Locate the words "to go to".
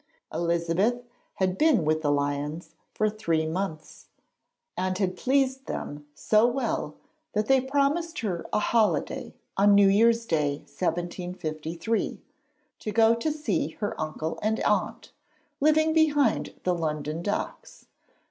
12.79-13.31